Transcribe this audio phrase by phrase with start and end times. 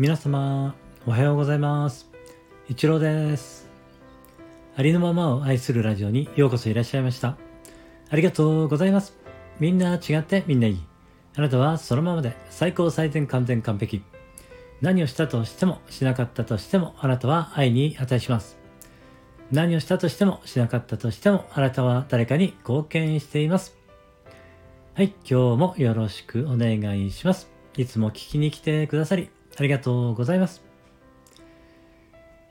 [0.00, 0.76] 皆様、
[1.08, 2.08] おはようございます。
[2.68, 3.68] 一郎です。
[4.76, 7.36] ありのままを愛するラジオにようこそいらっしゃいました。
[8.08, 9.18] ありがとうございます。
[9.58, 10.80] みんな違ってみんないい。
[11.34, 14.04] あなたはそのままで最高最善完全完璧。
[14.80, 18.56] 何をしたとしてもしなかったとしてもあなたは愛に値します。
[19.50, 23.76] 何をしたとしてもしなかったとしてもあなたは誰かに貢献しています。
[24.94, 27.50] はい、今日もよろしくお願いします。
[27.76, 30.62] いつも聞きに来てくださりありがとうございます。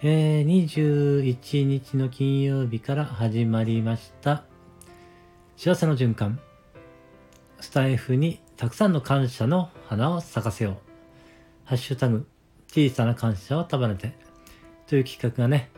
[0.01, 4.43] えー、21日の金曜日から始まりました。
[5.55, 6.37] 幸せの循環。
[7.61, 10.75] スタイフにたくさんの感謝の花を咲かせよう。
[11.63, 12.27] ハッシュタグ
[12.67, 14.11] 小さな感謝を束ねて。
[14.87, 15.69] という企画がね、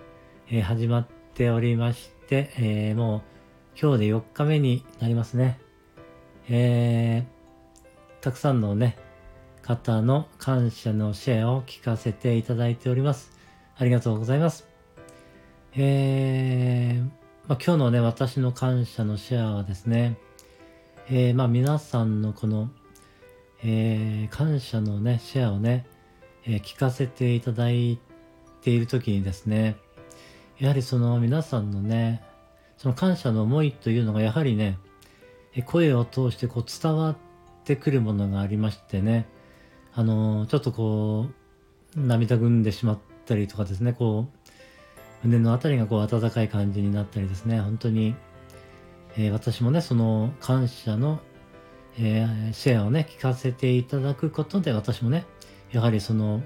[0.49, 3.21] えー始まっておりまして、えーもう
[3.79, 5.59] 今日で4日目になりますね。
[6.49, 8.97] えー、たくさんのね
[9.69, 13.31] 方の感謝のシェアを聞かせていただいております。
[13.77, 14.67] ありがとうございます。
[15.75, 17.03] えー、
[17.47, 20.17] まあ、今日のね、私の感謝のシェアはですね、
[21.07, 22.71] えー、まあ皆さんのこの、
[23.63, 25.85] えー、感謝のね、シェアをね、
[26.47, 27.99] え聞かせていただい
[28.63, 29.75] ている時にですね、
[30.57, 32.23] やはりその皆さんのね、
[32.77, 34.79] その感謝の思いというのがやはりね、
[35.67, 37.17] 声を通してこう伝わっ
[37.65, 39.27] てくるものがありましてね、
[39.93, 41.27] あのちょっとこ
[41.95, 44.27] う、涙ぐんでしまったりとかですね、こ
[45.23, 48.15] う、胸のあたりがこう温かい感じになったりですね、本当に、
[49.17, 51.19] えー私もね、その感謝の、
[51.97, 55.25] えーシェアをね、聞かせていただくことで、私もね、
[55.71, 56.41] やはりその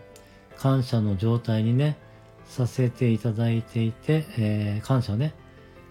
[0.58, 1.98] 感謝の状態にね、
[2.46, 5.34] させていただいていて、えー感謝をね、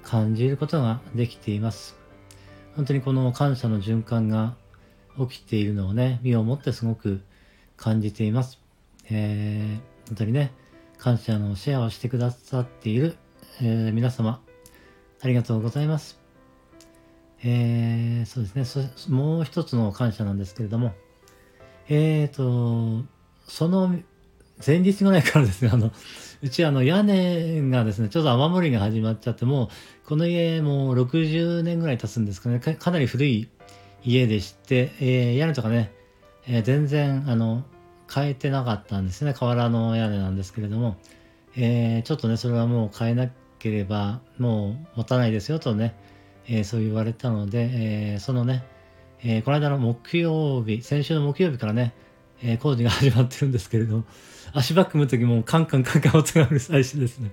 [0.02, 1.96] 感じることができています。
[2.74, 4.56] 本当にこの感謝の循環が
[5.28, 7.22] 起きているのをね、身をもってすごく
[7.82, 8.60] 感じています。
[9.10, 10.52] えー本当にね、
[10.98, 13.16] 感謝のシェアをしてくださっている、
[13.60, 14.40] えー皆様、
[15.20, 16.20] ありがとうございます。
[17.42, 20.92] えーそうですねそ、もう一つの感謝なんですけれども、
[21.88, 23.04] えーと、
[23.48, 23.96] その
[24.64, 25.90] 前日ぐらいからですね、あの、
[26.40, 29.70] うちあの屋根がですね、ちょっと雨漏りが始まっちゃって、も
[30.04, 33.48] うこの家もう60年ぐらい経つんですかね、かかなり古い
[34.04, 35.92] 家でして、えー屋根とかね、
[36.46, 37.64] えー全然あの
[38.12, 39.32] 変えてなかったんですね。
[39.34, 40.96] 瓦の屋根なんですけれども、
[41.56, 43.28] えーちょっとねそれはもう変えな
[43.58, 45.94] ければもう持たないですよとね、
[46.46, 48.64] えーそう言われたので、えーそのね、
[49.22, 51.94] えーこの間の木曜日先週の木曜日からね、
[52.42, 54.04] えー工事が始まってるんですけれども
[54.52, 57.32] 足場組む時もカンカンカンカン音がうるさいしですね。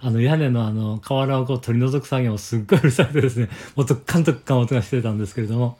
[0.00, 5.78] あの屋根のあの瓦をこう取り除く作業もすっごいうるさくてですねもっとカンとカン音がしてたんですけれども。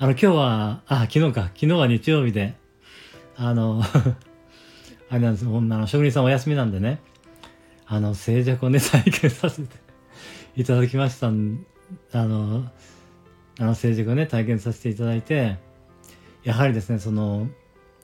[0.00, 1.42] あの今日はあ昨日か。
[1.54, 2.54] 昨日は日曜日で
[3.40, 3.82] あの
[5.10, 7.00] あれなんですほんまあの職人さんお休みなんでね。
[7.86, 9.76] あの静寂をね 体験させて
[10.56, 12.70] いただきましたあの
[13.58, 15.56] あの静寂をね体験させていただいて
[16.44, 17.48] やはりですねその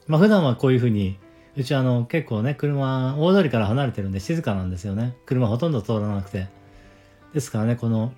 [0.07, 1.19] まあ普段はこういうふうに
[1.55, 5.17] うちはあの結構ね車大通りから離れてるんで静かなんですよね。
[5.27, 6.49] 車ほとんど通らなくて。
[7.35, 8.13] ですからねこの、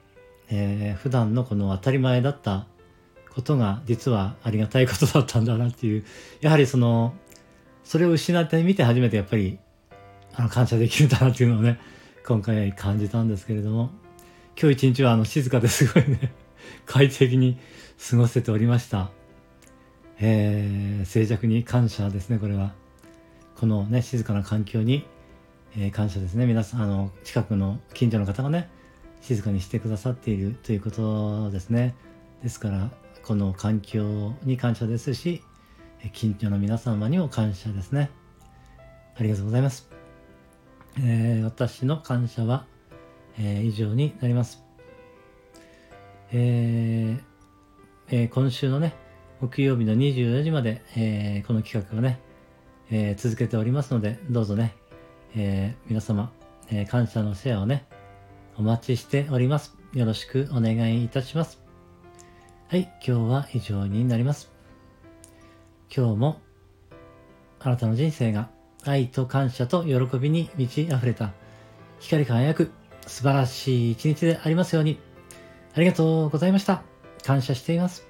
[0.51, 2.67] えー普段のこの当たり前だった
[3.37, 6.07] ことが実はありがたいことだったんだなっていう
[6.41, 7.15] やはりその
[7.85, 9.59] それを失ってみて初めてやっぱり
[10.35, 11.79] あの感謝できるんだなっていうのをね
[12.27, 13.91] 今回感じたんですけれども
[14.59, 16.33] 今日一日はあの静かですごいね
[16.87, 17.59] 快適に
[18.11, 19.11] 過ごせておりました。
[20.19, 22.73] えー静寂に感謝ですねこれは。
[23.61, 25.07] このね静かな環境に、
[25.77, 26.47] えー感謝ですね。
[26.47, 28.71] 皆さんあの近くの近所の方がね
[29.21, 31.95] 静かにしてくださっているということですね。
[32.43, 32.91] ですから
[33.27, 35.43] この環境に感謝ですし
[36.05, 38.09] え近所の皆様にも感謝ですね。
[39.19, 39.89] ありがとうございます、
[41.01, 42.67] えー私の感謝は、
[43.37, 44.63] えー以上になります。
[46.31, 47.23] えー
[48.11, 48.95] えー今週のね
[49.41, 52.21] 木曜日の24時まで、えーこの企画をね、
[52.93, 54.77] えー続けておりますのでどうぞね、
[55.35, 56.31] えー皆様、
[56.71, 57.87] えー感謝のシェアをね
[58.57, 59.77] お待ちしております。
[59.95, 61.66] よろしくお願いいたします。
[62.69, 64.51] はい今日は以上になります。
[65.89, 66.41] 今日も
[67.61, 68.51] あなたの人生が
[68.85, 71.33] 愛と感謝と喜びに満ち溢れた
[72.01, 72.73] 光り輝く
[73.07, 74.99] 素晴らしい一日でありますように。
[75.77, 76.83] ありがとうございました。
[77.25, 78.06] 感謝しています。